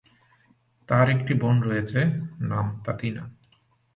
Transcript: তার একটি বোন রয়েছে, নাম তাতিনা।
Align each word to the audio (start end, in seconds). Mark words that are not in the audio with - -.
তার 0.89 1.07
একটি 1.09 1.33
বোন 1.33 1.55
রয়েছে, 1.61 1.99
নাম 2.41 2.65
তাতিনা। 2.85 3.23